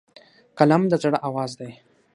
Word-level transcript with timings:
قلم 0.57 0.81
د 0.91 0.93
زړه 1.03 1.17
آواز 1.27 1.51
دی 1.59 1.71